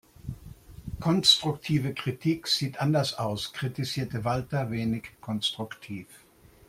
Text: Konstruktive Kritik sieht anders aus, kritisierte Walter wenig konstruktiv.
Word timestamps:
Konstruktive 0.99 1.93
Kritik 1.93 2.47
sieht 2.47 2.79
anders 2.81 3.19
aus, 3.19 3.53
kritisierte 3.53 4.23
Walter 4.25 4.71
wenig 4.71 5.09
konstruktiv. 5.21 6.07